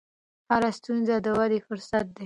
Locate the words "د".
1.25-1.27